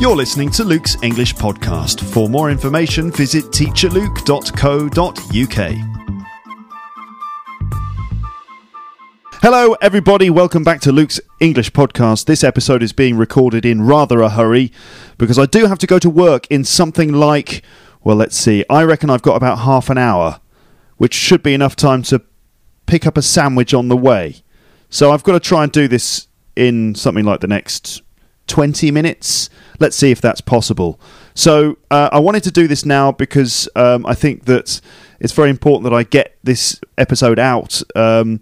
[0.00, 2.00] You're listening to Luke's English Podcast.
[2.00, 5.74] For more information, visit teacherluke.co.uk.
[9.42, 10.30] Hello, everybody.
[10.30, 12.24] Welcome back to Luke's English Podcast.
[12.24, 14.72] This episode is being recorded in rather a hurry
[15.18, 17.62] because I do have to go to work in something like,
[18.02, 20.40] well, let's see, I reckon I've got about half an hour,
[20.96, 22.22] which should be enough time to
[22.86, 24.36] pick up a sandwich on the way.
[24.88, 28.00] So I've got to try and do this in something like the next
[28.50, 29.48] 20 minutes.
[29.78, 31.00] Let's see if that's possible.
[31.34, 34.80] So uh, I wanted to do this now because um, I think that
[35.20, 37.80] it's very important that I get this episode out.
[37.94, 38.40] Um,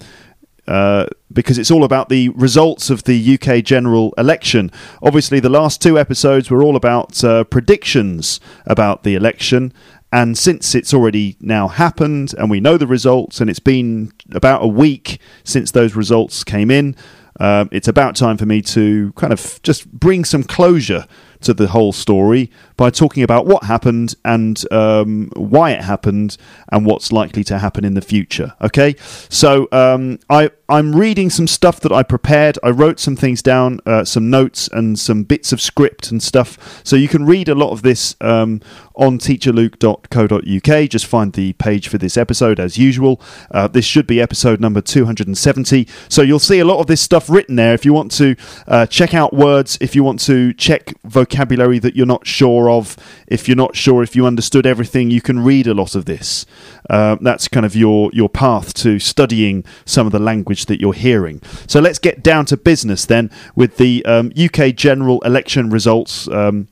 [0.66, 4.70] uh, because it's all about the results of the UK general election.
[5.02, 9.72] Obviously, the last two episodes were all about uh, predictions about the election,
[10.12, 14.62] and since it's already now happened and we know the results, and it's been about
[14.62, 16.94] a week since those results came in,
[17.38, 21.06] um, it's about time for me to kind of just bring some closure
[21.40, 26.38] to the whole story by talking about what happened and um, why it happened
[26.72, 28.54] and what's likely to happen in the future.
[28.62, 28.94] Okay,
[29.28, 32.58] so um, I I'm reading some stuff that I prepared.
[32.62, 36.82] I wrote some things down, uh, some notes and some bits of script and stuff.
[36.84, 38.60] So you can read a lot of this um,
[38.94, 40.90] on teacherluke.co.uk.
[40.90, 43.18] Just find the page for this episode as usual.
[43.50, 45.88] Uh, this should be episode number 270.
[46.10, 47.72] So you'll see a lot of this stuff written there.
[47.72, 51.96] If you want to uh, check out words, if you want to check vocabulary that
[51.96, 55.66] you're not sure of, if you're not sure if you understood everything, you can read
[55.66, 56.46] a lot of this.
[56.88, 60.92] Uh, that's kind of your your path to studying some of the language that you're
[60.92, 61.40] hearing.
[61.66, 66.28] So let's get down to business then with the um, UK general election results.
[66.28, 66.68] Um,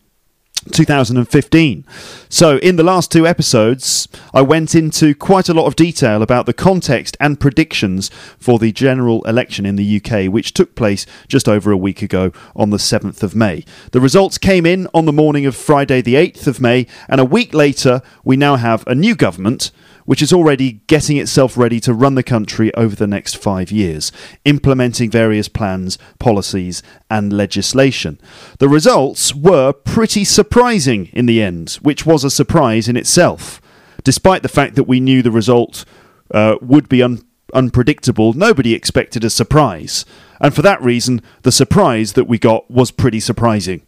[0.72, 1.84] 2015.
[2.28, 6.46] So, in the last two episodes, I went into quite a lot of detail about
[6.46, 11.48] the context and predictions for the general election in the UK, which took place just
[11.48, 13.64] over a week ago on the 7th of May.
[13.92, 17.24] The results came in on the morning of Friday, the 8th of May, and a
[17.24, 19.70] week later, we now have a new government
[20.06, 24.10] which is already getting itself ready to run the country over the next five years,
[24.44, 28.18] implementing various plans, policies, and legislation.
[28.58, 33.60] The results were pretty surprising in the end, which was a surprise in itself.
[34.02, 35.84] Despite the fact that we knew the result
[36.32, 37.22] uh, would be un-
[37.54, 40.04] unpredictable, nobody expected a surprise.
[40.40, 43.85] And for that reason, the surprise that we got was pretty surprising.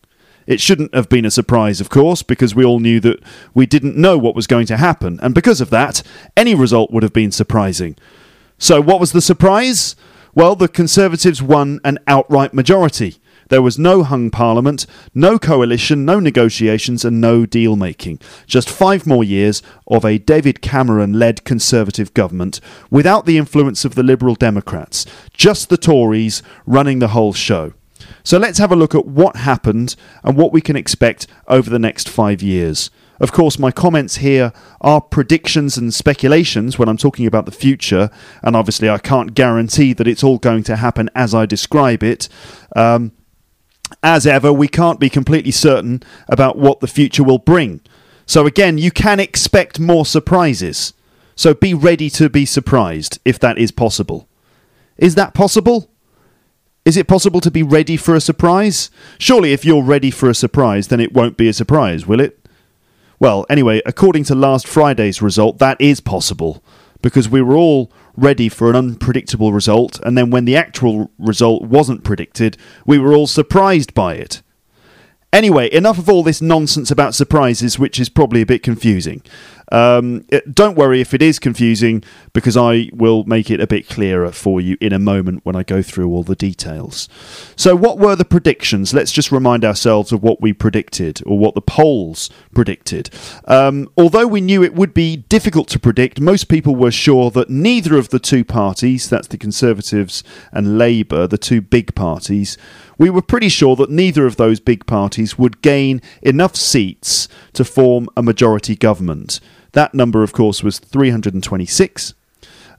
[0.49, 3.23] It shouldn't have been a surprise, of course, because we all knew that
[3.53, 6.03] we didn't know what was going to happen, and because of that,
[6.39, 7.97] any result would have been surprising.
[8.57, 9.95] So, what was the surprise?
[10.35, 13.19] Well, the Conservatives won an outright majority.
[13.51, 18.19] There was no hung parliament, no coalition, no negotiations, and no deal making.
[18.47, 22.59] Just five more years of a David Cameron led Conservative government
[22.91, 25.05] without the influence of the Liberal Democrats.
[25.35, 27.75] Just the Tories running the whole show.
[28.29, 31.79] So let's have a look at what happened and what we can expect over the
[31.79, 32.91] next five years.
[33.21, 34.53] Of course, my comments here
[34.83, 38.11] are predictions and speculations when I'm talking about the future,
[38.43, 42.29] and obviously, I can't guarantee that it's all going to happen as I describe it.
[42.77, 43.13] Um,
[44.03, 47.81] as ever, we can't be completely certain about what the future will bring.
[48.27, 50.93] So, again, you can expect more surprises.
[51.35, 54.29] So, be ready to be surprised if that is possible.
[54.99, 55.91] Is that possible?
[56.89, 58.91] Is it possible to be ready for a surprise?
[59.19, 62.49] Surely, if you're ready for a surprise, then it won't be a surprise, will it?
[63.21, 66.65] Well, anyway, according to last Friday's result, that is possible
[67.03, 71.65] because we were all ready for an unpredictable result, and then when the actual result
[71.65, 72.57] wasn't predicted,
[72.87, 74.41] we were all surprised by it.
[75.31, 79.21] Anyway, enough of all this nonsense about surprises, which is probably a bit confusing.
[79.71, 82.03] Um, don't worry if it is confusing,
[82.33, 85.63] because I will make it a bit clearer for you in a moment when I
[85.63, 87.09] go through all the details.
[87.57, 88.95] So, what were the predictions?
[88.95, 93.11] Let's just remind ourselves of what we predicted, or what the polls predicted.
[93.47, 97.51] Um, although we knew it would be difficult to predict, most people were sure that
[97.51, 102.57] neither of the two parties, that's the Conservatives and Labour, the two big parties,
[102.99, 107.65] we were pretty sure that neither of those big parties would gain enough seats to
[107.65, 109.41] form a majority government.
[109.73, 112.15] That number, of course, was 326.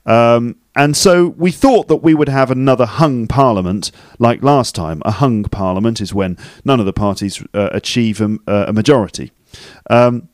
[0.06, 5.02] Um, and so we thought that we would have another hung parliament like last time.
[5.04, 9.32] A hung parliament is when none of the parties uh, achieve a, a majority.
[9.88, 10.28] Um,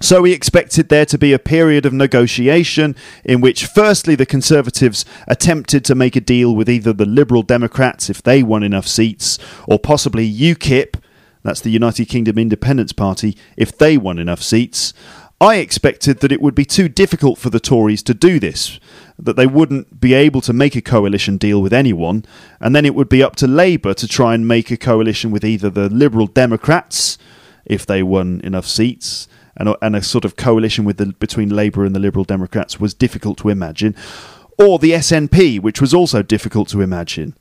[0.00, 2.94] so we expected there to be a period of negotiation
[3.24, 8.10] in which, firstly, the Conservatives attempted to make a deal with either the Liberal Democrats
[8.10, 11.00] if they won enough seats, or possibly UKIP,
[11.42, 14.92] that's the United Kingdom Independence Party, if they won enough seats.
[15.40, 18.80] I expected that it would be too difficult for the Tories to do this,
[19.18, 22.24] that they wouldn't be able to make a coalition deal with anyone,
[22.58, 25.44] and then it would be up to Labour to try and make a coalition with
[25.44, 27.18] either the Liberal Democrats,
[27.66, 29.28] if they won enough seats,
[29.58, 32.80] and a, and a sort of coalition with the, between Labour and the Liberal Democrats
[32.80, 33.94] was difficult to imagine,
[34.58, 37.34] or the SNP, which was also difficult to imagine.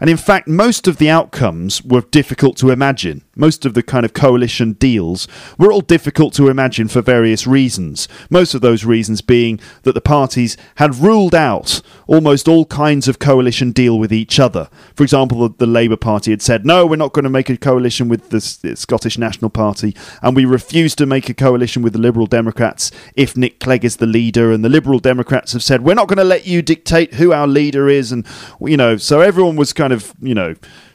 [0.00, 3.22] And in fact, most of the outcomes were difficult to imagine.
[3.34, 5.28] Most of the kind of coalition deals
[5.58, 8.08] were all difficult to imagine for various reasons.
[8.30, 13.18] Most of those reasons being that the parties had ruled out almost all kinds of
[13.18, 14.68] coalition deal with each other.
[14.94, 17.56] For example, the, the Labour Party had said, no, we're not going to make a
[17.56, 21.92] coalition with the, the Scottish National Party, and we refuse to make a coalition with
[21.92, 24.52] the Liberal Democrats if Nick Clegg is the leader.
[24.52, 27.46] And the Liberal Democrats have said, we're not going to let you dictate who our
[27.46, 28.12] leader is.
[28.12, 28.26] And,
[28.60, 30.54] you know, so everyone was kind of, you know,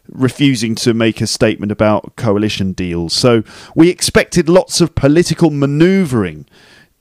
[0.10, 3.14] refusing to make a statement about coalition deals.
[3.14, 3.44] So
[3.76, 6.46] we expected lots of political manoeuvring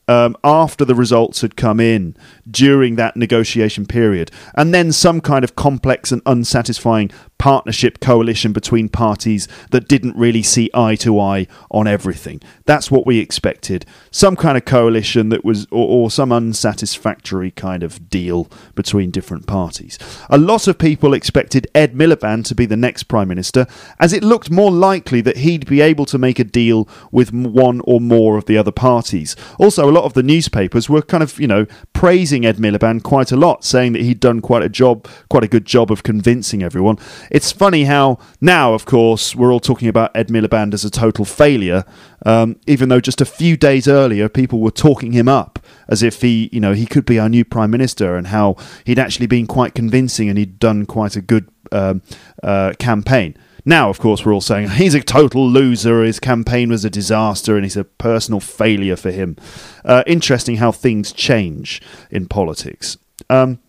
[0.08, 2.16] um, after the results had come in
[2.50, 8.86] during that negotiation period, and then some kind of complex and unsatisfying partnership coalition between
[8.86, 12.38] parties that didn't really see eye to eye on everything.
[12.66, 13.86] That's what we expected.
[14.10, 19.46] Some kind of coalition that was, or, or, some unsatisfactory kind of deal between different
[19.46, 19.98] parties.
[20.28, 23.66] A lot of people expected Ed Miliband to be the next Prime Minister,
[23.98, 27.80] as it looked more likely that he'd be able to make a deal with one
[27.84, 29.34] or more of the other parties.
[29.58, 31.64] Also, a lot of the newspapers were kind of, you know,
[31.94, 35.48] praising Ed Miliband quite a lot, saying that he'd done quite a job, quite a
[35.48, 36.98] good job of convincing everyone.
[37.30, 41.24] It's funny how now, of course, we're all talking about Ed Miliband as a total
[41.24, 41.84] failure,
[42.26, 46.22] um, even though just a few days earlier people were talking him up as if
[46.22, 49.46] he, you know, he could be our new prime minister, and how he'd actually been
[49.46, 52.02] quite convincing and he'd done quite a good um,
[52.42, 53.36] uh, campaign.
[53.64, 57.56] Now, of course, we're all saying he's a total loser, his campaign was a disaster,
[57.56, 59.36] and he's a personal failure for him.
[59.84, 62.96] Uh, interesting how things change in politics.
[63.28, 63.60] Um,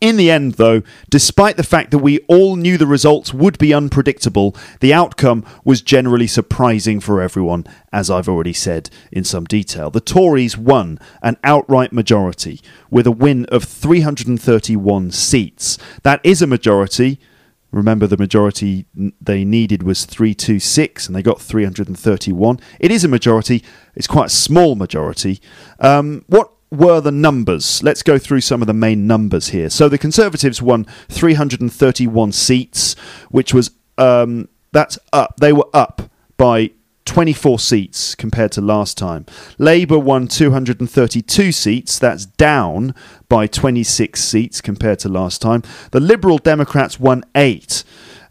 [0.00, 3.74] in the end, though, despite the fact that we all knew the results would be
[3.74, 9.90] unpredictable, the outcome was generally surprising for everyone, as I've already said in some detail.
[9.90, 12.60] The Tories won an outright majority
[12.90, 15.78] with a win of 331 seats.
[16.02, 17.18] That is a majority.
[17.72, 18.86] Remember, the majority
[19.20, 22.60] they needed was 326, and they got 331.
[22.78, 23.64] It is a majority.
[23.94, 25.40] It's quite a small majority.
[25.80, 27.82] Um, what were the numbers?
[27.82, 29.70] Let's go through some of the main numbers here.
[29.70, 32.94] So the Conservatives won 331 seats,
[33.30, 35.36] which was um, that's up.
[35.40, 36.02] They were up
[36.36, 36.70] by
[37.04, 39.24] 24 seats compared to last time.
[39.56, 41.98] Labour won 232 seats.
[41.98, 42.94] That's down
[43.28, 45.62] by 26 seats compared to last time.
[45.90, 47.82] The Liberal Democrats won eight,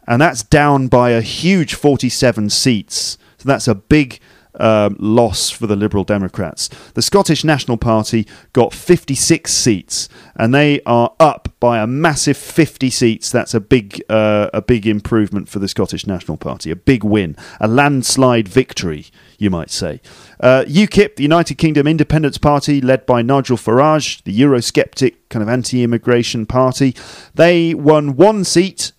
[0.06, 3.18] and that's down by a huge 47 seats.
[3.38, 4.20] So that's a big
[4.58, 6.68] um, loss for the Liberal Democrats.
[6.94, 12.90] The Scottish National Party got 56 seats, and they are up by a massive 50
[12.90, 13.30] seats.
[13.30, 17.36] That's a big, uh, a big improvement for the Scottish National Party, a big win,
[17.60, 19.06] a landslide victory,
[19.38, 20.00] you might say.
[20.40, 25.48] Uh, UKIP, the United Kingdom Independence Party, led by Nigel Farage, the Eurosceptic kind of
[25.48, 26.94] anti-immigration party,
[27.34, 28.92] they won one seat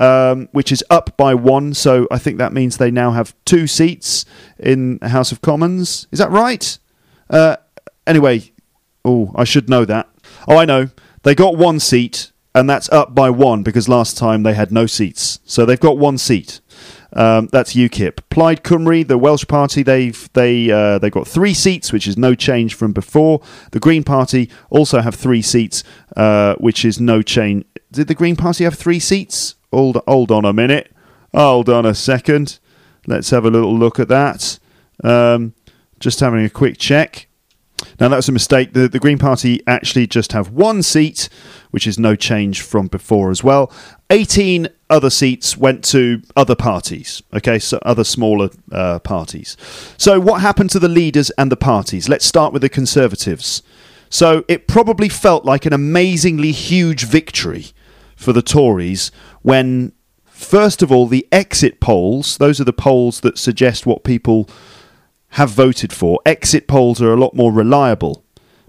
[0.00, 1.74] um, which is up by one.
[1.74, 4.24] So I think that means they now have two seats
[4.58, 6.08] in the House of Commons.
[6.10, 6.78] Is that right?
[7.28, 7.56] Uh,
[8.06, 8.50] anyway,
[9.04, 10.08] oh, I should know that.
[10.48, 10.88] Oh, I know.
[11.22, 14.86] They got one seat, and that's up by one because last time they had no
[14.86, 15.38] seats.
[15.44, 16.60] So they've got one seat.
[17.12, 18.20] Um, that's UKIP.
[18.30, 22.34] Plaid Cymru, the Welsh party, they've they uh, they got three seats, which is no
[22.34, 23.40] change from before.
[23.72, 25.82] The Green Party also have three seats,
[26.16, 27.64] uh, which is no change.
[27.90, 29.56] Did the Green Party have three seats?
[29.72, 30.92] Hold, hold on a minute.
[31.34, 32.58] Hold on a second.
[33.06, 34.58] Let's have a little look at that.
[35.02, 35.54] Um,
[35.98, 37.28] just having a quick check.
[37.98, 38.72] Now, that's a mistake.
[38.72, 41.28] The, the Green Party actually just have one seat,
[41.70, 43.72] which is no change from before as well.
[44.10, 49.56] 18 other seats went to other parties, okay, so other smaller uh, parties.
[49.96, 52.08] So, what happened to the leaders and the parties?
[52.08, 53.62] Let's start with the Conservatives.
[54.10, 57.66] So, it probably felt like an amazingly huge victory
[58.16, 59.10] for the Tories
[59.42, 59.92] when,
[60.24, 64.50] first of all, the exit polls, those are the polls that suggest what people
[65.34, 68.19] have voted for, exit polls are a lot more reliable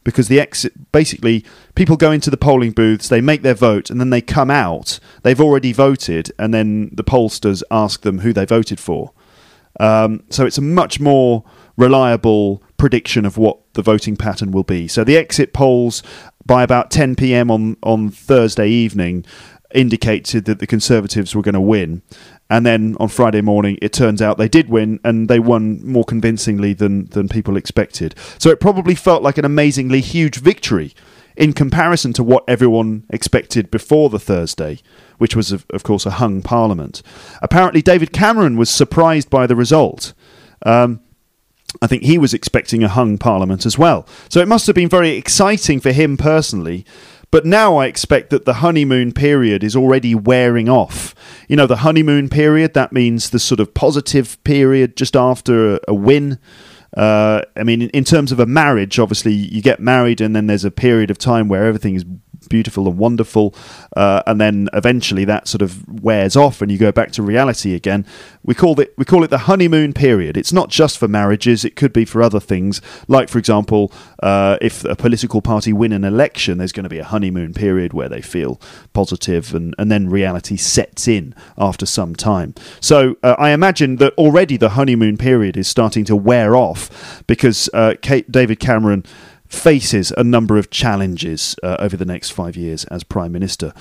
[0.04, 4.00] because the exit basically people go into the polling booths they make their vote and
[4.00, 8.46] then they come out they've already voted and then the pollsters ask them who they
[8.46, 9.12] voted for
[9.80, 11.44] um, so it's a much more
[11.78, 16.04] reliable prediction of what the voting pattern will be so the exit polls
[16.46, 17.52] by about 10 p.m.
[17.52, 19.26] on on Thursday evening
[19.74, 22.02] indicated that the Conservatives were going to win.
[22.52, 26.04] And then on Friday morning, it turns out they did win, and they won more
[26.04, 28.14] convincingly than than people expected.
[28.38, 30.94] So it probably felt like an amazingly huge victory
[31.38, 34.80] in comparison to what everyone expected before the Thursday,
[35.18, 37.02] which was, of, of course, a hung parliament.
[37.42, 40.14] Apparently, David Cameron was surprised by the result.
[40.66, 41.00] Um,
[41.82, 44.06] I think he was expecting a hung parliament as well.
[44.28, 46.86] So it must have been very exciting for him personally.
[47.32, 51.16] But now I expect that the honeymoon period is already wearing off.
[51.48, 55.80] You know, the honeymoon period, that means the sort of positive period just after a,
[55.88, 56.40] a win.
[56.96, 60.48] Uh, I mean, in, in terms of a marriage, obviously you get married and then
[60.48, 62.04] there's a period of time where everything is
[62.52, 63.56] beautiful and wonderful,
[63.96, 67.74] uh, and then eventually that sort of wears off and you go back to reality
[67.74, 68.06] again.
[68.44, 70.36] We call it we call it the honeymoon period.
[70.36, 72.82] It's not just for marriages; it could be for other things.
[73.08, 73.92] Like, for example,
[74.22, 77.94] uh, if a political party win an election, there's going to be a honeymoon period
[77.94, 78.60] where they feel
[78.94, 82.54] positive, and and then reality sets in after some time.
[82.82, 87.70] So uh, I imagine that already the honeymoon period is starting to wear off because
[87.74, 89.06] uh, Kate, David Cameron
[89.52, 93.74] faces a number of challenges uh, over the next five years as Prime Minister.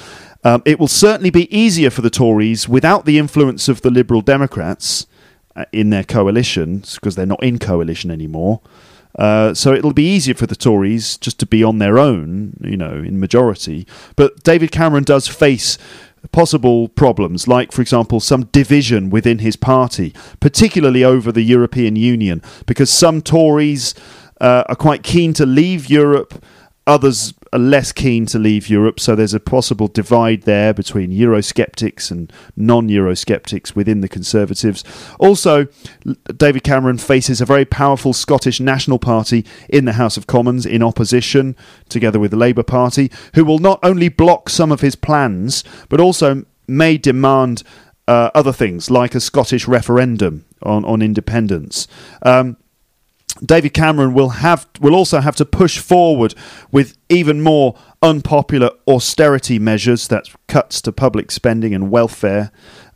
[0.42, 4.20] Um, it will certainly be easier for the Tories without the influence of the Liberal
[4.20, 5.06] Democrats
[5.54, 8.60] uh, in their coalitions, because they're not in coalition anymore.
[9.18, 12.76] Uh, so it'll be easier for the Tories just to be on their own, you
[12.76, 13.86] know, in majority.
[14.16, 15.78] But David Cameron does face
[16.32, 22.42] possible problems, like, for example, some division within his party, particularly over the European Union,
[22.66, 23.94] because some Tories
[24.40, 26.42] uh, are quite keen to leave Europe.
[26.86, 32.10] Others are less keen to leave Europe, so there's a possible divide there between Eurosceptics
[32.10, 34.82] and non Eurosceptics within the Conservatives.
[35.18, 35.66] Also,
[36.36, 40.82] David Cameron faces a very powerful Scottish National Party in the House of Commons in
[40.82, 41.54] opposition,
[41.88, 46.00] together with the Labour Party, who will not only block some of his plans, but
[46.00, 47.62] also may demand
[48.08, 51.86] uh, other things, like a Scottish referendum on, on independence.
[52.22, 52.56] Um,
[53.44, 56.34] David Cameron will have will also have to push forward
[56.72, 62.50] with even more unpopular austerity measures, that's cuts to public spending and welfare.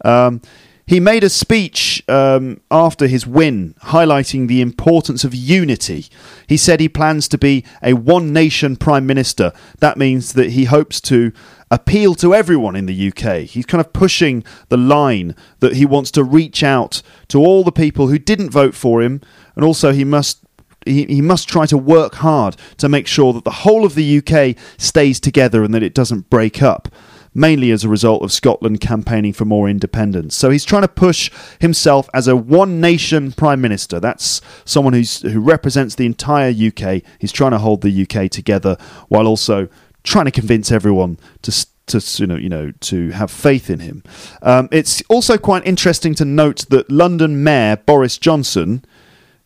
[0.04, 0.40] Um,
[0.86, 6.06] he made a speech um, after his win highlighting the importance of unity.
[6.46, 9.52] He said he plans to be a one nation prime minister.
[9.78, 11.32] That means that he hopes to
[11.70, 13.42] appeal to everyone in the UK.
[13.42, 17.72] He's kind of pushing the line that he wants to reach out to all the
[17.72, 19.22] people who didn't vote for him,
[19.56, 20.40] and also he must.
[20.86, 24.18] He, he must try to work hard to make sure that the whole of the
[24.18, 26.88] UK stays together and that it doesn't break up
[27.34, 30.36] mainly as a result of Scotland campaigning for more independence.
[30.36, 33.98] So he's trying to push himself as a one nation prime minister.
[33.98, 37.02] That's someone who's who represents the entire UK.
[37.18, 38.76] He's trying to hold the UK together
[39.08, 39.68] while also
[40.04, 44.02] trying to convince everyone to to you know you know to have faith in him.
[44.42, 48.84] Um, it's also quite interesting to note that London Mayor Boris Johnson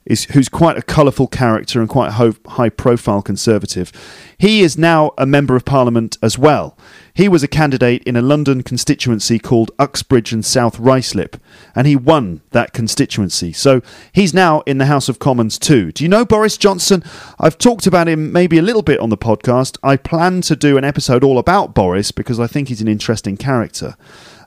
[0.08, 3.92] is who's quite a colourful character and quite a high profile conservative.
[4.38, 6.76] He is now a member of parliament as well.
[7.12, 11.38] He was a candidate in a London constituency called Uxbridge and South Ruislip,
[11.74, 13.52] and he won that constituency.
[13.52, 15.92] So he's now in the House of Commons too.
[15.92, 17.04] Do you know Boris Johnson?
[17.38, 19.76] I've talked about him maybe a little bit on the podcast.
[19.82, 23.36] I plan to do an episode all about Boris because I think he's an interesting
[23.36, 23.94] character.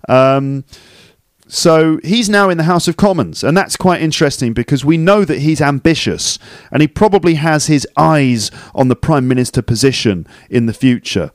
[0.10, 0.64] Um,
[1.54, 5.26] so he's now in the House of Commons, and that's quite interesting because we know
[5.26, 6.40] that he's ambitious
[6.72, 11.32] and he probably has his eyes on the Prime Minister position in the future.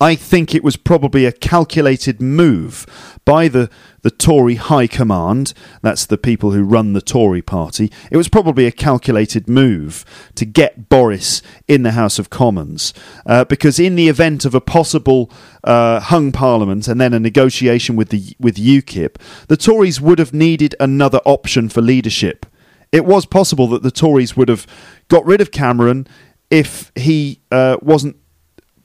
[0.00, 2.86] I think it was probably a calculated move
[3.24, 3.68] by the,
[4.02, 5.52] the Tory High Command,
[5.82, 7.90] that's the people who run the Tory party.
[8.08, 10.04] It was probably a calculated move
[10.36, 12.94] to get Boris in the House of Commons,
[13.26, 15.32] uh, because in the event of a possible
[15.64, 19.16] uh, hung parliament and then a negotiation with, the, with UKIP,
[19.48, 22.46] the Tories would have needed another option for leadership.
[22.92, 24.64] It was possible that the Tories would have
[25.08, 26.06] got rid of Cameron
[26.50, 28.16] if he uh, wasn't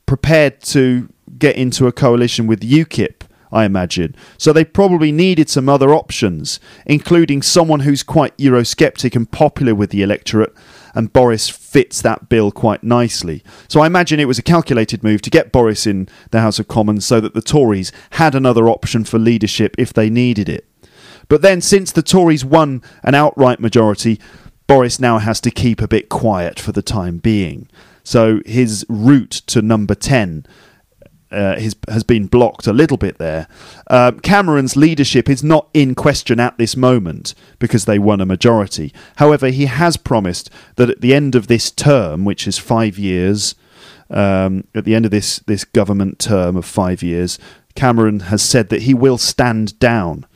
[0.05, 4.15] prepared to get into a coalition with UKIP, I imagine.
[4.37, 9.91] So they probably needed some other options, including someone who's quite Eurosceptic and popular with
[9.91, 10.53] the electorate,
[10.95, 13.43] and Boris fits that bill quite nicely.
[13.67, 16.67] So I imagine it was a calculated move to get Boris in the House of
[16.67, 20.67] Commons so that the Tories had another option for leadership if they needed it.
[21.29, 24.19] But then, since the Tories won an outright majority,
[24.67, 27.69] Boris now has to keep a bit quiet for the time being.
[28.03, 30.45] So his route to number 10
[31.33, 33.47] uh, his, has been blocked a little bit there.
[33.87, 38.93] Uh, Cameron's leadership is not in question at this moment because they won a majority.
[39.15, 43.55] However, he has promised that at the end of this term, which is five years,
[44.11, 47.39] um, at the end of this, this government term of five years,
[47.75, 50.27] Cameron has said that he will stand down.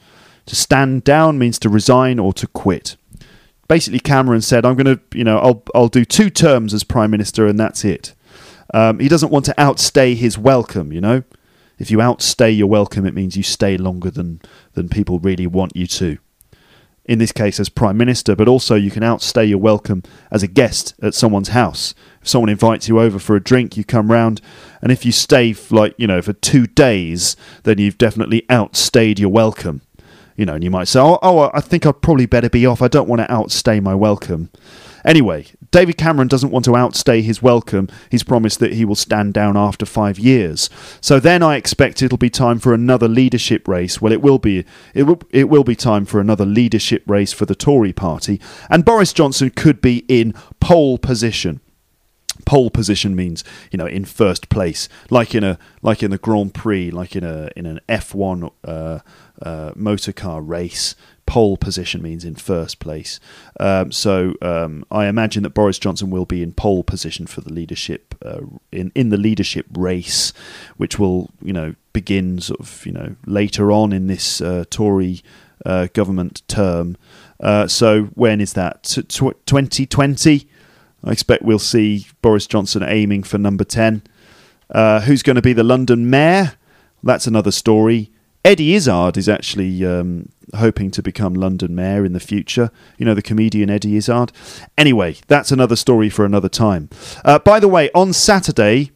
[0.47, 2.95] To stand down means to resign or to quit.
[3.67, 7.11] Basically, Cameron said, "I'm going to, you know, I'll I'll do two terms as prime
[7.11, 8.13] minister, and that's it."
[8.73, 10.91] Um, he doesn't want to outstay his welcome.
[10.93, 11.23] You know,
[11.77, 14.41] if you outstay your welcome, it means you stay longer than
[14.73, 16.17] than people really want you to.
[17.05, 20.47] In this case, as prime minister, but also you can outstay your welcome as a
[20.47, 21.93] guest at someone's house.
[22.21, 24.41] If someone invites you over for a drink, you come round,
[24.81, 29.29] and if you stay like you know for two days, then you've definitely outstayed your
[29.29, 29.81] welcome
[30.37, 32.81] you know, and you might say, oh, oh, I think I'd probably better be off.
[32.81, 34.49] I don't want to outstay my welcome.
[35.03, 37.89] Anyway, David Cameron doesn't want to outstay his welcome.
[38.11, 40.69] He's promised that he will stand down after five years.
[41.01, 43.99] So then I expect it'll be time for another leadership race.
[43.99, 44.65] Well, it will be.
[44.93, 45.21] It will.
[45.31, 48.39] It will be time for another leadership race for the Tory party,
[48.69, 51.61] and Boris Johnson could be in pole position
[52.45, 56.53] pole position means you know in first place like in a like in the grand
[56.53, 58.99] prix like in a in an f1 uh,
[59.41, 63.19] uh, motor car race pole position means in first place
[63.59, 67.51] um, so um, i imagine that boris johnson will be in pole position for the
[67.51, 68.41] leadership uh,
[68.71, 70.31] in in the leadership race
[70.77, 75.21] which will you know begin sort of you know later on in this uh, tory
[75.65, 76.95] uh, government term
[77.41, 80.47] uh, so when is that 2020
[81.03, 84.03] I expect we'll see Boris Johnson aiming for number 10.
[84.69, 86.53] Uh, who's going to be the London mayor?
[87.03, 88.11] That's another story.
[88.47, 92.71] Eddie Izzard is actually um, hoping to become London mayor in the future.
[92.97, 94.31] You know, the comedian Eddie Izzard.
[94.77, 96.87] Anyway, that's another story for another time.
[97.25, 98.91] Uh, by the way, on Saturday,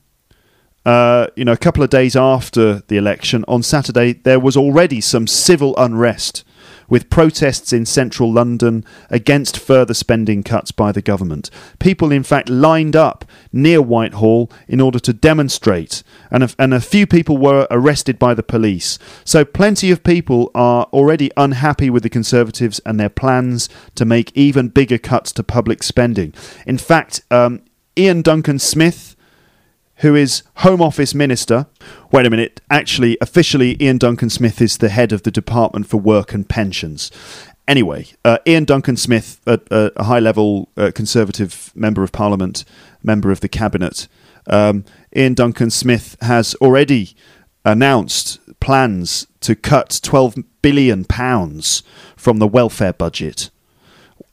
[0.86, 5.02] uh, you know, a couple of days after the election, on Saturday, there was already
[5.02, 6.46] some civil unrest
[6.92, 11.50] with protests in central London against further spending cuts by the government.
[11.80, 16.82] People, in fact, lined up near Whitehall in order to demonstrate, and a, and a
[16.82, 19.00] few people were arrested by the police.
[19.24, 24.36] So, plenty of people are already unhappy with the Conservatives and their plans to make
[24.36, 26.34] even bigger cuts to public spending.
[26.68, 27.62] In fact, um,
[27.98, 29.11] Iain Duncan Smith,
[30.02, 31.68] who is Home Office Minister.
[32.12, 35.98] Wait a minute, actually, officially, Iain Duncan Smith is the head of the Department for
[35.98, 37.12] Work and Pensions.
[37.68, 42.66] Anyway, uh, Iain Duncan Smith, a, a high level uh, Conservative Member of Parliament,
[43.04, 44.08] member of the Cabinet,
[44.48, 44.86] um,
[45.16, 47.16] Iain Duncan Smith has already
[47.64, 51.04] announced plans to cut £12 billion
[52.16, 53.52] from the welfare budget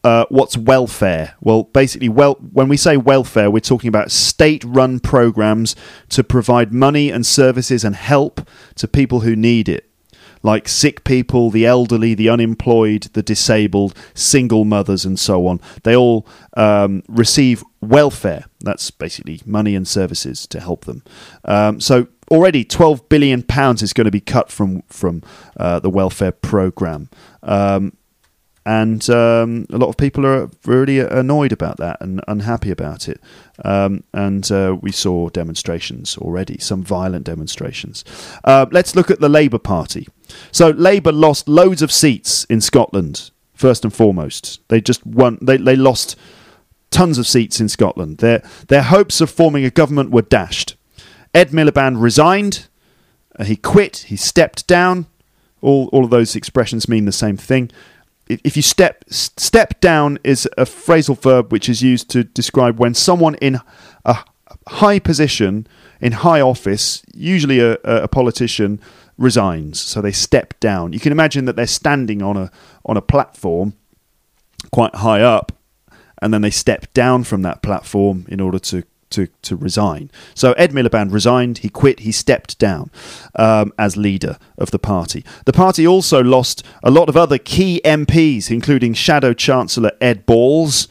[0.09, 1.35] uh, what's welfare?
[1.43, 5.77] Well, basically, well, when we say welfare, we're talking about state-run programs
[6.09, 9.91] to provide money and services and help to people who need it,
[10.43, 15.61] like sick people, the elderly, the unemployed, the disabled, single mothers, and so on.
[15.83, 18.47] They all um, receive welfare.
[18.61, 21.05] That's basically money and services to help them.
[21.45, 25.23] Um, so already 12 billion pounds is going to be cut from from
[25.59, 27.11] uh, the welfare program.
[27.43, 27.98] Um,
[28.69, 33.19] and um, a lot of people are really annoyed about that and unhappy about it.
[33.65, 38.05] Um, and uh, we saw demonstrations already, some violent demonstrations.
[38.45, 40.07] Uh, let's look at the Labour Party.
[40.53, 43.31] So Labour lost loads of seats in Scotland.
[43.55, 45.39] First and foremost, they just won.
[45.41, 46.15] They they lost
[46.91, 48.19] tons of seats in Scotland.
[48.19, 50.77] Their their hopes of forming a government were dashed.
[51.35, 52.69] Ed Miliband resigned.
[53.37, 54.05] Uh, he quit.
[54.09, 55.07] He stepped down.
[55.61, 57.71] All all of those expressions mean the same thing
[58.29, 62.95] if you step step down is a phrasal verb which is used to describe when
[62.95, 63.61] someone in
[64.05, 64.25] a
[64.69, 65.67] high position
[66.01, 68.81] in high office, usually a, a politician,
[69.17, 69.81] resigns.
[69.81, 70.93] So they step down.
[70.93, 72.51] You can imagine that they're standing on a
[72.85, 73.75] on a platform
[74.71, 75.53] quite high up,
[76.23, 80.11] and then they step down from that platform in order to to, to resign.
[80.35, 82.91] So Ed Miliband resigned, he quit, he stepped down
[83.35, 85.25] um, as leader of the party.
[85.45, 90.89] The party also lost a lot of other key MPs, including Shadow Chancellor Ed Balls.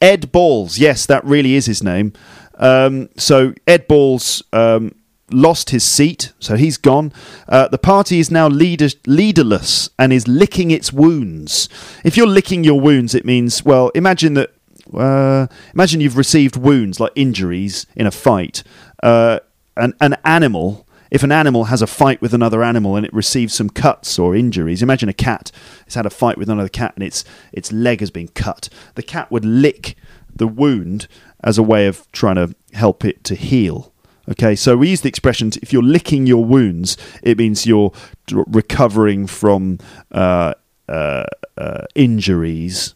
[0.00, 2.12] Ed Balls, yes, that really is his name.
[2.56, 4.94] Um, so Ed Balls um,
[5.30, 7.12] lost his seat, so he's gone.
[7.48, 11.68] Uh, the party is now leader- leaderless and is licking its wounds.
[12.04, 14.53] If you're licking your wounds, it means, well, imagine that
[14.98, 18.62] uh, imagine you've received wounds like injuries in a fight.
[19.02, 19.40] Uh,
[19.76, 23.54] an, an animal, if an animal has a fight with another animal and it receives
[23.54, 25.50] some cuts or injuries, imagine a cat
[25.84, 28.68] has had a fight with another cat and its its leg has been cut.
[28.94, 29.96] The cat would lick
[30.34, 31.06] the wound
[31.42, 33.92] as a way of trying to help it to heal.
[34.28, 37.92] Okay, so we use the expression if you're licking your wounds, it means you're
[38.32, 39.78] recovering from
[40.12, 40.54] uh,
[40.88, 41.26] uh,
[41.58, 42.94] uh, injuries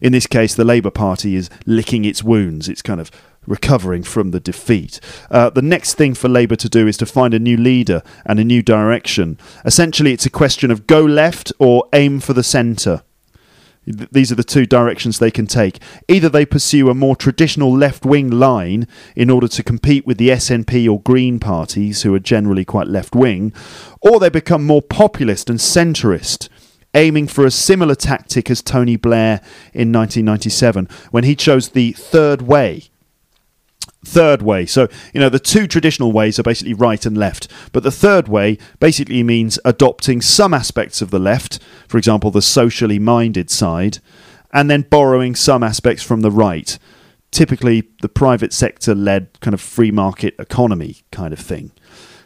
[0.00, 2.68] in this case, the Labour Party is licking its wounds.
[2.68, 3.10] It's kind of
[3.46, 5.00] recovering from the defeat.
[5.30, 8.38] Uh, the next thing for Labour to do is to find a new leader and
[8.38, 9.38] a new direction.
[9.64, 13.02] Essentially, it's a question of go left or aim for the centre.
[13.86, 15.80] These are the two directions they can take.
[16.06, 18.86] Either they pursue a more traditional left wing line
[19.16, 23.14] in order to compete with the SNP or Green parties, who are generally quite left
[23.14, 23.52] wing,
[24.00, 26.48] or they become more populist and centrist
[26.94, 29.40] aiming for a similar tactic as Tony Blair
[29.72, 32.90] in 1997 when he chose the third way
[34.04, 34.66] third way.
[34.66, 38.28] So, you know, the two traditional ways are basically right and left, but the third
[38.28, 43.98] way basically means adopting some aspects of the left, for example, the socially minded side,
[44.52, 46.78] and then borrowing some aspects from the right,
[47.30, 51.70] typically the private sector led kind of free market economy kind of thing.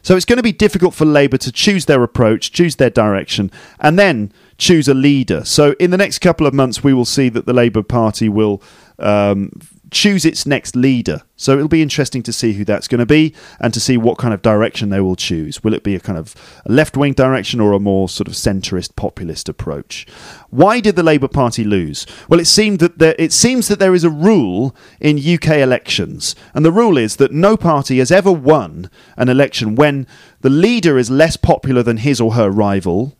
[0.03, 3.51] So it's going to be difficult for Labour to choose their approach, choose their direction,
[3.81, 5.45] and then choose a leader.
[5.45, 8.63] So in the next couple of months, we will see that the Labour Party will
[8.99, 9.51] um,
[9.91, 11.23] choose its next leader.
[11.37, 14.19] So it'll be interesting to see who that's going to be and to see what
[14.19, 15.63] kind of direction they will choose.
[15.63, 16.35] Will it be a kind of
[16.67, 20.07] left wing direction or a more sort of centrist populist approach?
[20.51, 22.07] Why did the Labour Party lose?
[22.29, 26.35] Well, it seemed that there, it seems that there is a rule in UK elections,
[26.55, 30.07] and the rule is that no party has ever won an election when
[30.41, 33.17] the leader is less popular than his or her rival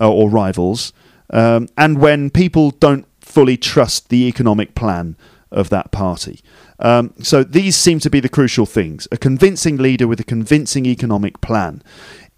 [0.00, 0.92] uh, or rivals,
[1.30, 5.16] um, and when people don't fully trust the economic plan
[5.50, 6.40] of that party.
[6.78, 10.86] Um, so these seem to be the crucial things a convincing leader with a convincing
[10.86, 11.82] economic plan.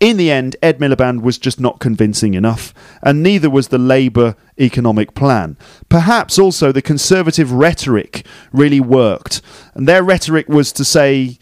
[0.00, 4.36] In the end, Ed Miliband was just not convincing enough, and neither was the Labour
[4.60, 5.58] economic plan.
[5.88, 9.42] Perhaps also the Conservative rhetoric really worked,
[9.74, 11.38] and their rhetoric was to say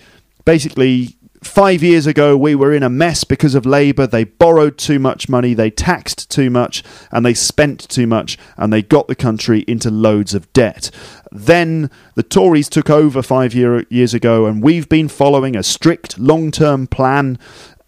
[0.47, 1.16] basically
[1.47, 4.07] Five years ago, we were in a mess because of Labour.
[4.07, 8.71] They borrowed too much money, they taxed too much, and they spent too much, and
[8.71, 10.91] they got the country into loads of debt.
[11.33, 16.19] Then the Tories took over five year, years ago, and we've been following a strict
[16.19, 17.39] long term plan,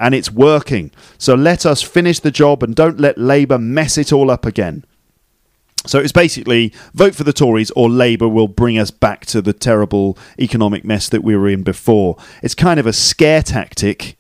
[0.01, 0.91] and it's working.
[1.19, 4.85] So let us finish the job and don't let Labour mess it all up again.
[5.87, 9.53] So it's basically vote for the Tories or Labour will bring us back to the
[9.53, 12.17] terrible economic mess that we were in before.
[12.43, 14.17] It's kind of a scare tactic.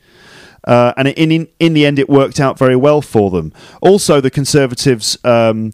[0.64, 3.52] Uh, and in, in in the end, it worked out very well for them.
[3.80, 5.72] Also, the Conservatives um,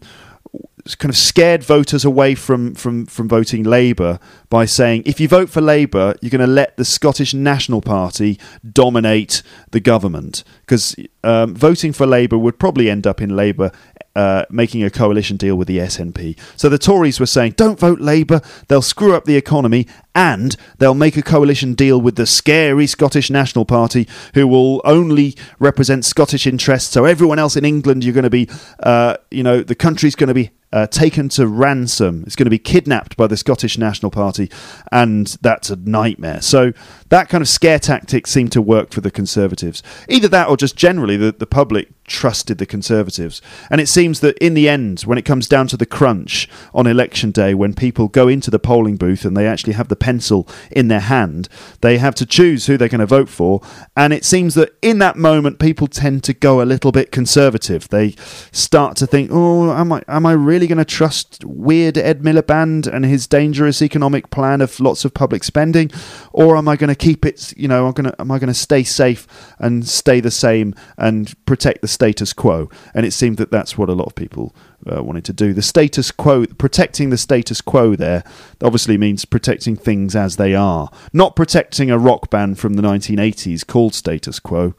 [0.99, 4.19] kind of scared voters away from, from, from voting Labour
[4.49, 8.39] by saying if you vote for Labour, you're going to let the Scottish National Party
[8.71, 10.43] dominate the government.
[10.61, 13.71] Because um, voting for Labour would probably end up in Labour
[14.15, 16.37] uh, making a coalition deal with the SNP.
[16.55, 20.93] So the Tories were saying, don't vote Labour, they'll screw up the economy, and they'll
[20.93, 26.47] make a coalition deal with the scary Scottish National Party, who will only represent Scottish
[26.47, 26.91] interests.
[26.91, 28.49] So everyone else in England, you're going to be,
[28.79, 32.23] uh, you know, the country's going to be uh, taken to ransom.
[32.27, 34.51] It's going to be kidnapped by the Scottish National Party,
[34.91, 36.41] and that's a nightmare.
[36.41, 36.73] So
[37.09, 39.81] that kind of scare tactic seemed to work for the Conservatives.
[40.09, 43.41] Either that, or just generally the, the public trusted the Conservatives.
[43.69, 46.87] And it seems that in the end, when it comes down to the crunch on
[46.87, 50.47] election day, when people go into the polling booth and they actually have the pencil
[50.71, 51.49] in their hand,
[51.81, 53.61] they have to choose who they're going to vote for.
[53.95, 57.87] And it seems that in that moment, people tend to go a little bit conservative.
[57.89, 58.11] They
[58.51, 62.87] start to think, oh, am I, am I really going to trust weird Ed Miliband
[62.87, 65.91] and his dangerous economic plan of lots of public spending?
[66.31, 68.47] Or am I going to keep it, you know, I'm going to, am I going
[68.47, 69.27] to stay safe
[69.59, 72.69] and stay the same and protect the status quo.
[72.93, 74.55] And it seemed that that's what a lot of people
[74.91, 75.53] uh, wanted to do.
[75.53, 78.23] The status quo, protecting the status quo there,
[78.63, 83.65] obviously means protecting things as they are, not protecting a rock band from the 1980s
[83.65, 84.75] called Status Quo.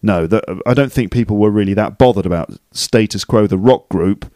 [0.00, 3.88] No, the, I don't think people were really that bothered about Status Quo, the rock
[3.88, 4.32] group,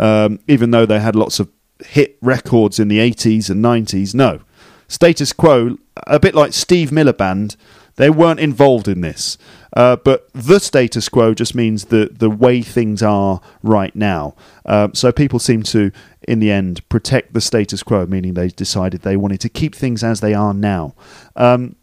[0.00, 1.48] um, even though they had lots of
[1.84, 4.14] hit records in the 80s and 90s.
[4.14, 4.40] No.
[4.88, 7.56] Status Quo, a bit like Steve Miller Band,
[7.96, 9.38] they weren't involved in this.
[9.76, 14.34] Uh, but the status quo just means the, the way things are right now.
[14.64, 15.90] Uh, so people seem to,
[16.28, 20.04] in the end, protect the status quo, meaning they decided they wanted to keep things
[20.04, 20.94] as they are now.
[21.34, 21.76] Um,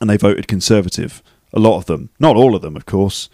[0.00, 1.22] and they voted Conservative.
[1.52, 2.10] A lot of them.
[2.18, 3.28] Not all of them, of course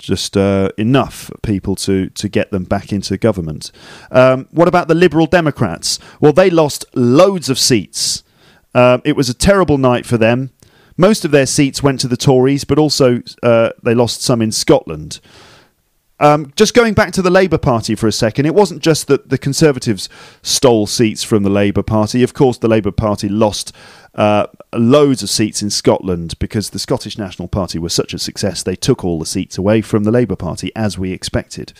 [0.00, 3.70] just uh, enough people to, to get them back into government.
[4.10, 5.98] Um, what about the Liberal Democrats?
[6.20, 8.24] Well, they lost loads of seats.
[8.74, 10.50] Uh, it was a terrible night for them.
[10.96, 14.52] Most of their seats went to the Tories, but also uh, they lost some in
[14.52, 15.20] Scotland.
[16.20, 19.30] Um, just going back to the Labour Party for a second, it wasn't just that
[19.30, 20.08] the Conservatives
[20.42, 22.22] stole seats from the Labour Party.
[22.22, 23.74] Of course, the Labour Party lost
[24.14, 28.62] uh, loads of seats in Scotland because the Scottish National Party was such a success,
[28.62, 31.72] they took all the seats away from the Labour Party, as we expected.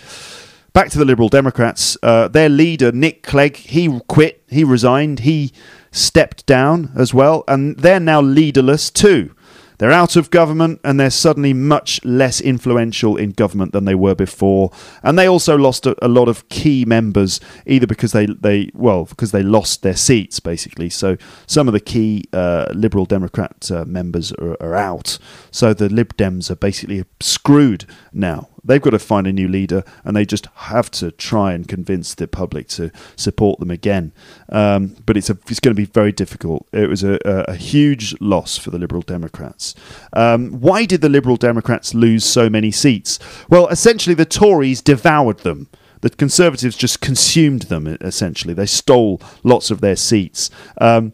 [0.72, 1.96] back to the Liberal Democrats.
[2.02, 5.52] Uh, their leader, Nick Clegg, he quit, he resigned, he
[5.90, 9.34] stepped down as well, and they're now leaderless too.
[9.80, 14.14] They're out of government and they're suddenly much less influential in government than they were
[14.14, 14.70] before.
[15.02, 19.06] And they also lost a, a lot of key members, either because they, they well,
[19.06, 20.90] because they lost their seats, basically.
[20.90, 21.16] So
[21.46, 25.18] some of the key uh, Liberal Democrat uh, members are, are out.
[25.50, 28.49] So the Lib Dems are basically screwed now.
[28.64, 32.14] They've got to find a new leader, and they just have to try and convince
[32.14, 34.12] the public to support them again.
[34.50, 36.66] Um, but it's a, it's going to be very difficult.
[36.72, 39.74] It was a, a, huge loss for the Liberal Democrats.
[40.12, 43.18] Um, why did the Liberal Democrats lose so many seats?
[43.48, 45.68] Well, essentially, the Tories devoured them.
[46.00, 48.54] The Conservatives just consumed them, essentially.
[48.54, 50.50] They stole lots of their seats.
[50.80, 51.12] Um,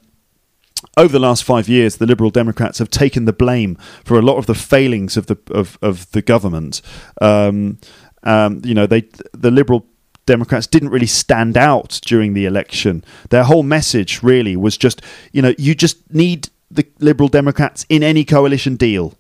[0.97, 4.39] over the last five years, the Liberal Democrats have taken the blame for a lot
[4.39, 6.81] of the failings of the of, of the government.
[7.21, 7.79] Um,
[8.23, 9.87] um, you know, they the Liberal
[10.27, 13.05] Democrats didn't really stand out during the election.
[13.31, 15.01] Their whole message really was just,
[15.33, 19.15] you know, you just need the Liberal Democrats in any coalition deal.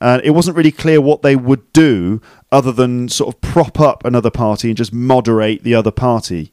[0.00, 4.04] Uh, it wasn't really clear what they would do other than sort of prop up
[4.04, 6.50] another party and just moderate the other party.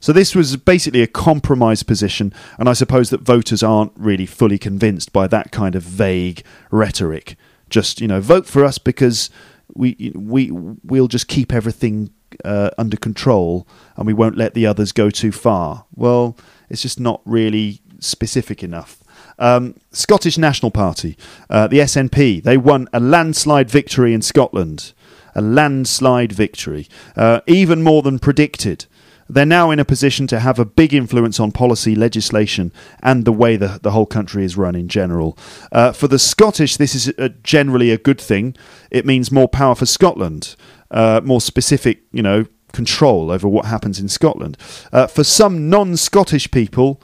[0.00, 4.58] So this was basically a compromise position, and I suppose that voters aren't really fully
[4.58, 7.36] convinced by that kind of vague rhetoric.
[7.68, 9.30] Just you know, vote for us because
[9.74, 12.10] we we we'll just keep everything
[12.44, 15.86] uh, under control and we won't let the others go too far.
[15.94, 16.36] Well,
[16.68, 19.02] it's just not really specific enough.
[19.38, 21.16] Um, Scottish National Party,
[21.48, 24.92] uh, the SNP, they won a landslide victory in Scotland.
[25.34, 28.86] A landslide victory, uh, even more than predicted.
[29.28, 33.32] They're now in a position to have a big influence on policy, legislation, and the
[33.32, 35.36] way the, the whole country is run in general.
[35.70, 38.56] Uh, for the Scottish, this is a, generally a good thing.
[38.90, 40.56] It means more power for Scotland,
[40.90, 44.56] uh, more specific, you know, control over what happens in Scotland.
[44.92, 47.00] Uh, for some non-Scottish people,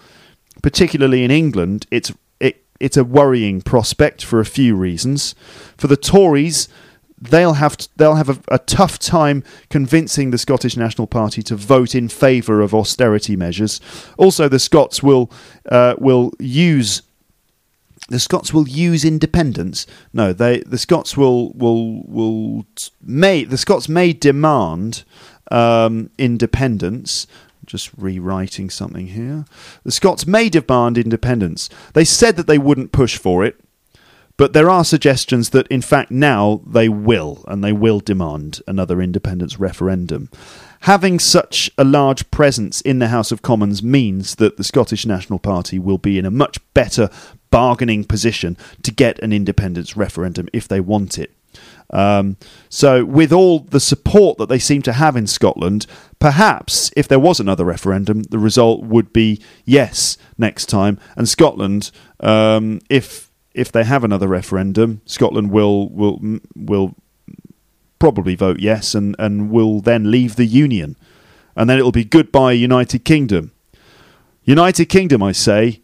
[0.63, 5.35] particularly in England, it's it, it's a worrying prospect for a few reasons.
[5.77, 6.69] For the Tories,
[7.31, 11.57] they'll have to, they'll have a, a, tough time convincing the Scottish National Party to
[11.57, 13.81] vote in favour of austerity measures.
[14.19, 15.31] Also, the Scots will
[15.71, 17.03] uh, will use
[18.09, 19.87] the Scots will use independence.
[20.13, 22.67] No, they the Scots will will will
[23.03, 25.05] may the Scots may demand
[25.51, 27.27] um, independence.
[27.67, 29.47] Just rewriting something here.
[29.85, 31.71] The Scots may demand independence.
[31.95, 33.64] They said that they wouldn't push for it
[34.37, 39.01] but there are suggestions that, in fact, now they will, and they will demand another
[39.01, 40.29] independence referendum.
[40.81, 45.39] Having such a large presence in the House of Commons means that the Scottish National
[45.39, 47.09] Party will be in a much better
[47.51, 51.33] bargaining position to get an independence referendum if they want it.
[51.91, 52.37] Um,
[52.69, 55.87] so, with all the support that they seem to have in Scotland,
[56.19, 60.99] perhaps if there was another referendum, the result would be yes next time.
[61.17, 66.21] And Scotland, um, if if they have another referendum, Scotland will will
[66.55, 66.95] will
[67.99, 70.97] probably vote yes and, and will then leave the Union.
[71.57, 73.53] And then it'll be goodbye United Kingdom.
[74.43, 75.81] United Kingdom, I say,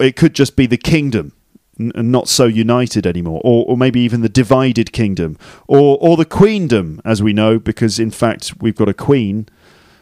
[0.00, 1.32] it could just be the kingdom
[1.78, 5.36] and not so united anymore, or, or maybe even the divided kingdom,
[5.66, 9.48] or or the queendom, as we know, because in fact we've got a queen.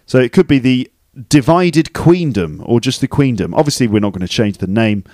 [0.07, 0.91] So it could be the
[1.29, 3.53] divided queendom, or just the queendom.
[3.55, 5.05] Obviously, we're not going to change the name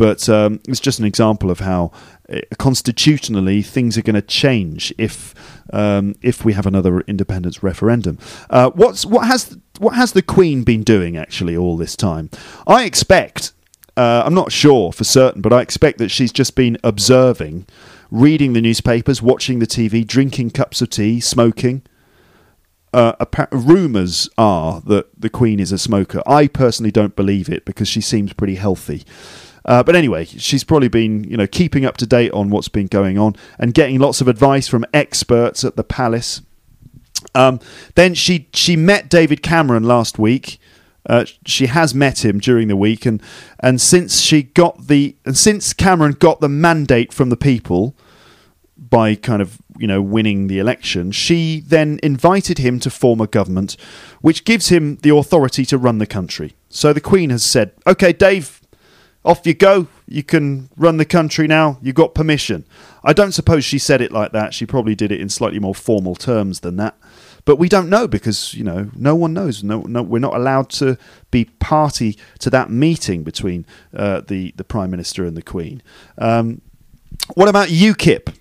[0.00, 1.92] but um, it's just an example of how
[2.32, 5.34] uh, constitutionally things are going to change if
[5.74, 8.18] um, if we have another independence referendum.
[8.48, 12.30] Uh, what's what has what has the Queen been doing actually all this time?
[12.66, 13.52] I expect.
[13.94, 17.66] Uh, I'm not sure for certain, but I expect that she's just been observing,
[18.10, 21.82] reading the newspapers, watching the TV, drinking cups of tea, smoking.
[22.94, 23.12] Uh,
[23.52, 26.22] rumours are that the Queen is a smoker.
[26.26, 29.04] I personally don't believe it because she seems pretty healthy.
[29.64, 32.86] Uh, but anyway, she's probably been, you know, keeping up to date on what's been
[32.86, 36.42] going on and getting lots of advice from experts at the palace.
[37.34, 37.60] Um,
[37.94, 40.58] then she she met David Cameron last week.
[41.08, 43.22] Uh, she has met him during the week, and
[43.60, 47.94] and since she got the and since Cameron got the mandate from the people
[48.76, 53.26] by kind of you know winning the election, she then invited him to form a
[53.26, 53.76] government,
[54.20, 56.54] which gives him the authority to run the country.
[56.68, 58.59] So the Queen has said, "Okay, Dave,
[59.24, 59.88] off you go.
[60.06, 61.78] You can run the country now.
[61.82, 62.64] You got permission.
[63.04, 64.54] I don't suppose she said it like that.
[64.54, 66.96] She probably did it in slightly more formal terms than that.
[67.44, 69.64] But we don't know because you know no one knows.
[69.64, 70.98] No, no, we're not allowed to
[71.30, 75.82] be party to that meeting between uh, the the prime minister and the queen.
[76.18, 76.60] Um,
[77.34, 78.34] what about UKIP?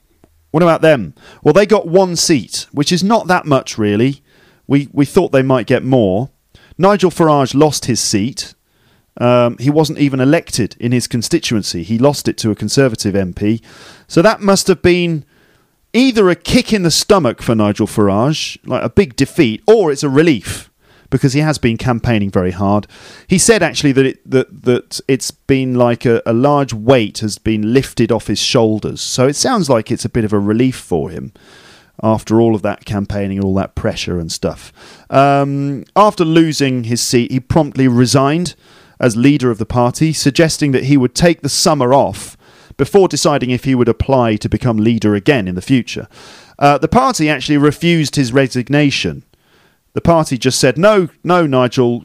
[0.51, 1.13] What about them?
[1.43, 4.23] Well, they got one seat, which is not that much really.
[4.69, 6.29] we, we thought they might get more.
[6.77, 8.53] Nigel Farage lost his seat.
[9.19, 11.83] Um, he wasn't even elected in his constituency.
[11.83, 13.61] He lost it to a Conservative MP.
[14.07, 15.25] So that must have been
[15.93, 20.03] either a kick in the stomach for Nigel Farage, like a big defeat, or it's
[20.03, 20.69] a relief
[21.09, 22.87] because he has been campaigning very hard.
[23.27, 27.37] He said actually that it, that that it's been like a, a large weight has
[27.37, 29.01] been lifted off his shoulders.
[29.01, 31.33] So it sounds like it's a bit of a relief for him
[32.01, 34.71] after all of that campaigning all that pressure and stuff.
[35.09, 38.55] Um, after losing his seat, he promptly resigned
[38.99, 42.37] as leader of the party, suggesting that he would take the summer off
[42.77, 46.07] before deciding if he would apply to become leader again in the future.
[46.57, 49.23] Uh, the party actually refused his resignation.
[49.93, 52.03] The party just said, no, no, Nigel,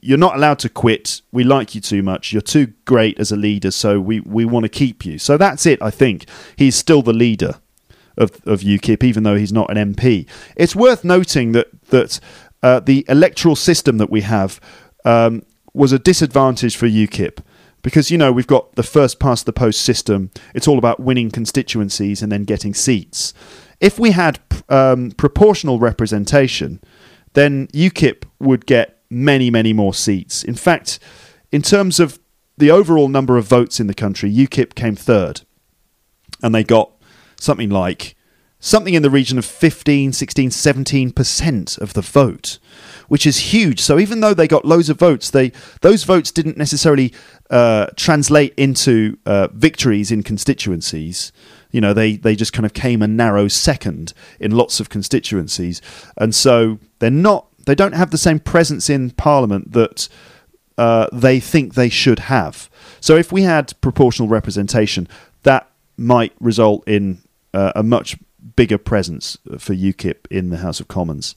[0.00, 1.20] you're not allowed to quit.
[1.32, 2.32] We like you too much.
[2.32, 5.18] You're too great as a leader, so we, we want to keep you.
[5.18, 6.26] So that's it, I think.
[6.56, 7.60] He's still the leader
[8.16, 10.26] of, of UKIP, even though he's not an MP.
[10.56, 12.20] It's worth noting that, that
[12.62, 14.60] uh, the electoral system that we have
[15.04, 15.42] um,
[15.78, 17.38] was a disadvantage for UKIP
[17.82, 20.30] because you know we've got the first past the post system.
[20.54, 23.32] It's all about winning constituencies and then getting seats.
[23.80, 26.80] If we had um, proportional representation,
[27.34, 30.42] then UKIP would get many, many more seats.
[30.42, 30.98] In fact,
[31.52, 32.18] in terms of
[32.56, 35.42] the overall number of votes in the country, UKIP came third,
[36.42, 36.90] and they got
[37.38, 38.16] something like
[38.60, 42.58] something in the region of 15, 16, 17% of the vote,
[43.08, 43.80] which is huge.
[43.80, 47.12] So even though they got loads of votes, they those votes didn't necessarily
[47.50, 51.32] uh, translate into uh, victories in constituencies.
[51.70, 55.82] You know, they, they just kind of came a narrow second in lots of constituencies,
[56.16, 60.08] and so they're not they don't have the same presence in Parliament that
[60.78, 62.70] uh, they think they should have.
[63.00, 65.06] So if we had proportional representation,
[65.42, 67.18] that might result in
[67.52, 68.16] uh, a much
[68.56, 71.34] bigger presence for UKIP in the House of Commons.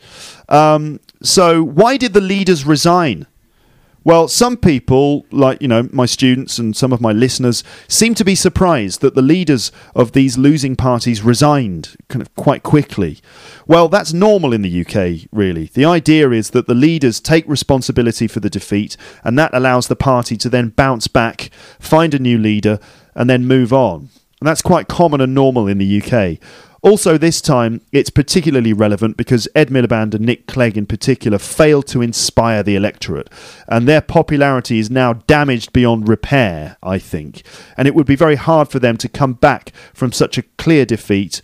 [0.49, 3.27] Um, so, why did the leaders resign?
[4.03, 8.25] Well, some people, like you know, my students and some of my listeners, seem to
[8.25, 13.19] be surprised that the leaders of these losing parties resigned kind of quite quickly.
[13.67, 15.65] Well, that's normal in the UK, really.
[15.71, 19.95] The idea is that the leaders take responsibility for the defeat, and that allows the
[19.95, 22.79] party to then bounce back, find a new leader,
[23.13, 24.09] and then move on.
[24.39, 26.39] And that's quite common and normal in the UK.
[26.83, 31.85] Also, this time, it's particularly relevant because Ed Miliband and Nick Clegg, in particular, failed
[31.87, 33.29] to inspire the electorate,
[33.67, 37.43] and their popularity is now damaged beyond repair, I think.
[37.77, 40.85] And it would be very hard for them to come back from such a clear
[40.85, 41.41] defeat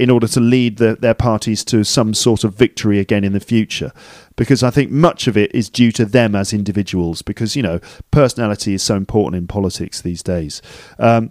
[0.00, 3.38] in order to lead the, their parties to some sort of victory again in the
[3.38, 3.92] future.
[4.34, 7.80] Because I think much of it is due to them as individuals, because, you know,
[8.10, 10.62] personality is so important in politics these days.
[10.98, 11.30] Um,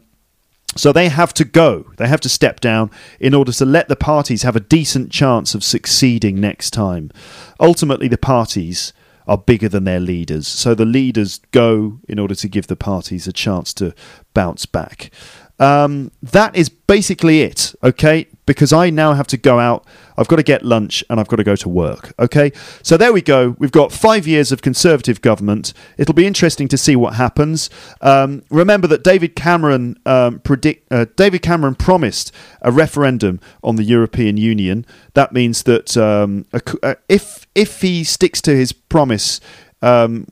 [0.75, 3.95] so they have to go, they have to step down in order to let the
[3.95, 7.11] parties have a decent chance of succeeding next time.
[7.59, 8.93] Ultimately, the parties
[9.27, 13.27] are bigger than their leaders, so the leaders go in order to give the parties
[13.27, 13.93] a chance to
[14.33, 15.11] bounce back.
[15.59, 18.27] Um, that is basically it, okay?
[18.45, 19.85] Because I now have to go out,
[20.17, 22.51] I've got to get lunch, and I've got to go to work, okay?
[22.81, 23.55] So there we go.
[23.59, 25.73] We've got five years of Conservative government.
[25.97, 27.69] It'll be interesting to see what happens.
[28.01, 33.83] Um, remember that David Cameron um, predict uh, David Cameron promised a referendum on the
[33.83, 34.85] European Union.
[35.13, 39.41] That means that um, a, uh, if if he sticks to his promise
[39.81, 40.27] um,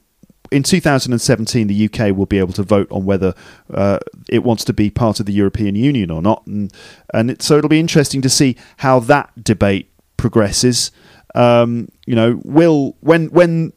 [0.51, 3.33] in 2017, the UK will be able to vote on whether
[3.73, 6.73] uh, it wants to be part of the European Union or not, and
[7.13, 10.91] and it, so it'll be interesting to see how that debate progresses.
[11.35, 13.73] Um, you know, will when when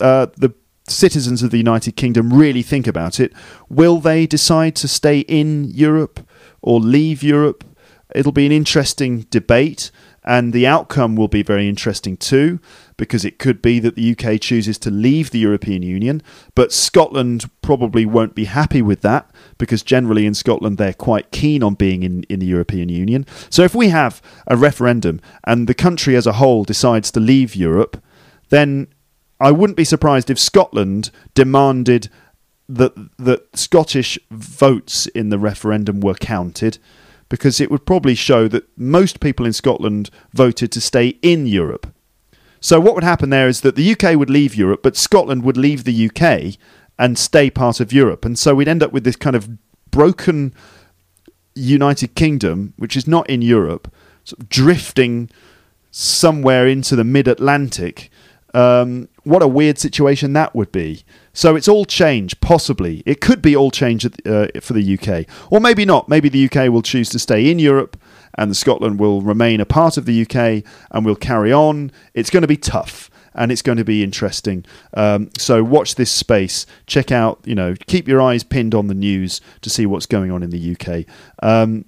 [0.00, 0.54] uh, the
[0.88, 3.32] citizens of the United Kingdom really think about it,
[3.68, 6.26] will they decide to stay in Europe
[6.62, 7.64] or leave Europe?
[8.14, 9.90] It'll be an interesting debate,
[10.28, 12.60] and the outcome will be very interesting too
[12.98, 16.22] because it could be that the UK chooses to leave the European Union,
[16.54, 21.62] but Scotland probably won't be happy with that because generally in Scotland they're quite keen
[21.62, 23.24] on being in, in the European Union.
[23.48, 27.56] So if we have a referendum and the country as a whole decides to leave
[27.56, 27.96] Europe,
[28.50, 28.88] then
[29.40, 32.10] I wouldn't be surprised if Scotland demanded
[32.68, 36.78] that that Scottish votes in the referendum were counted
[37.28, 41.92] because it would probably show that most people in Scotland voted to stay in Europe.
[42.60, 45.56] So what would happen there is that the UK would leave Europe, but Scotland would
[45.56, 46.58] leave the UK
[46.98, 48.24] and stay part of Europe.
[48.24, 49.48] And so we'd end up with this kind of
[49.90, 50.52] broken
[51.54, 53.92] United Kingdom, which is not in Europe,
[54.24, 55.30] sort of drifting
[55.90, 58.10] somewhere into the mid Atlantic.
[58.54, 61.04] Um, what a weird situation that would be.
[61.38, 63.04] So it's all change, possibly.
[63.06, 65.24] It could be all change uh, for the UK.
[65.52, 66.08] Or maybe not.
[66.08, 67.96] Maybe the UK will choose to stay in Europe
[68.36, 71.92] and Scotland will remain a part of the UK and we'll carry on.
[72.12, 74.64] It's going to be tough and it's going to be interesting.
[74.94, 76.66] Um, so watch this space.
[76.88, 80.32] Check out, you know, keep your eyes pinned on the news to see what's going
[80.32, 81.04] on in the UK.
[81.40, 81.84] Um,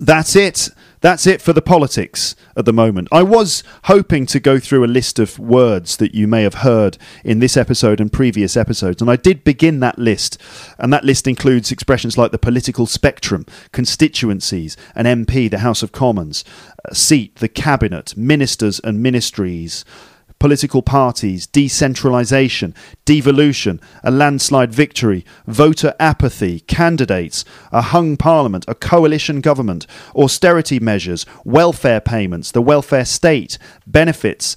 [0.00, 0.70] that's it.
[1.02, 3.08] That's it for the politics at the moment.
[3.10, 6.96] I was hoping to go through a list of words that you may have heard
[7.24, 10.40] in this episode and previous episodes, and I did begin that list.
[10.78, 15.90] And that list includes expressions like the political spectrum, constituencies, an MP, the House of
[15.90, 16.44] Commons,
[16.84, 19.84] a seat, the cabinet, ministers and ministries
[20.42, 22.74] political parties, decentralisation,
[23.04, 29.86] devolution, a landslide victory, voter apathy, candidates, a hung parliament, a coalition government,
[30.16, 34.56] austerity measures, welfare payments, the welfare state, benefits,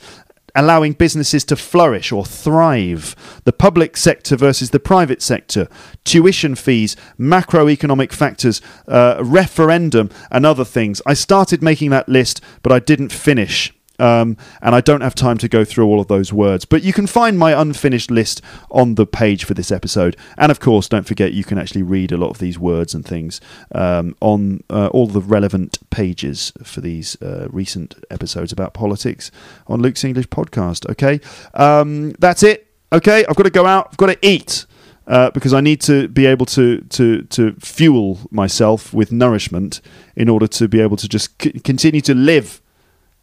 [0.55, 5.67] allowing businesses to flourish or thrive, the public sector versus the private sector,
[6.03, 10.99] tuition fees, macroeconomic factors, uh, referendum, and other things.
[11.05, 13.71] I started making that list, but I didn't finish.
[13.99, 16.65] Um, and I don't have time to go through all of those words.
[16.65, 18.41] But you can find my unfinished list
[18.71, 20.17] on the page for this episode.
[20.37, 23.05] And of course, don't forget you can actually read a lot of these words and
[23.05, 23.41] things
[23.73, 29.31] um, on uh, all the relevant pages for these uh, recent episodes about politics
[29.67, 30.89] on Luke's English podcast.
[30.91, 31.19] Okay,
[31.53, 32.67] um, that's it.
[32.91, 33.89] Okay, I've got to go out.
[33.91, 34.65] I've got to eat.
[35.07, 39.79] Uh, because I need to be able to, to, to fuel myself with nourishment
[40.15, 42.59] in order to be able to just c- continue to live.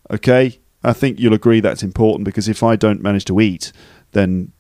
[0.08, 3.72] Okay, I think you'll agree that's important because if I don't manage to eat,
[4.12, 4.53] then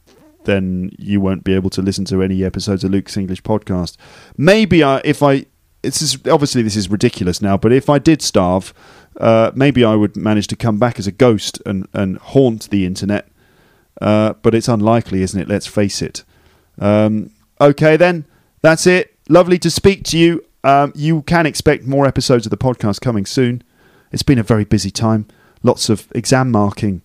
[0.44, 3.96] then you won't be able to listen to any episodes of Luke's English podcast.
[4.36, 5.46] Maybe I, if I,
[5.82, 8.74] this is obviously this is ridiculous now, but if I did starve,
[9.18, 12.86] uh, maybe I would manage to come back as a ghost and and haunt the
[12.86, 13.28] internet.
[14.00, 15.48] Uh, but it's unlikely, isn't it?
[15.48, 16.24] Let's face it.
[16.78, 18.24] Um, okay, then
[18.62, 19.16] that's it.
[19.28, 20.44] Lovely to speak to you.
[20.64, 23.62] Um, you can expect more episodes of the podcast coming soon.
[24.10, 25.26] It's been a very busy time
[25.62, 27.02] lots of exam marking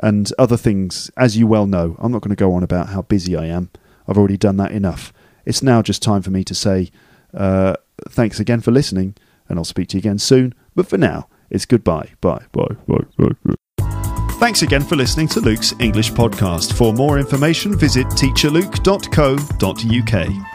[0.00, 1.96] and other things, as you well know.
[1.98, 3.70] I'm not going to go on about how busy I am.
[4.08, 5.12] I've already done that enough.
[5.44, 6.90] It's now just time for me to say
[7.32, 7.74] uh,
[8.08, 9.14] thanks again for listening,
[9.48, 10.54] and I'll speak to you again soon.
[10.74, 12.10] But for now, it's goodbye.
[12.20, 12.44] Bye.
[12.52, 12.76] Bye.
[12.86, 13.04] Bye.
[13.18, 13.30] Bye.
[13.44, 13.54] bye.
[14.38, 16.74] Thanks again for listening to Luke's English podcast.
[16.74, 20.53] For more information, visit teacherluke.co.uk.